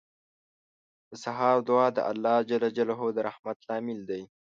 [1.09, 2.37] •د سهار دعا د الله
[3.15, 4.23] د رحمت لامل دی.